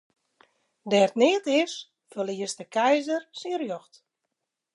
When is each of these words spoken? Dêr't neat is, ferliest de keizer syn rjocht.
Dêr't 0.91 1.15
neat 1.21 1.45
is, 1.61 1.73
ferliest 2.11 2.57
de 2.59 2.65
keizer 2.75 3.21
syn 3.39 3.57
rjocht. 3.59 3.93